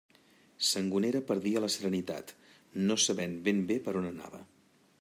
Sangonera 0.67 1.19
perdia 1.27 1.61
la 1.65 1.69
serenitat, 1.73 2.33
no 2.87 2.97
sabent 3.05 3.37
ben 3.49 3.61
bé 3.73 3.77
per 3.89 3.95
on 4.01 4.09
anava. 4.13 4.41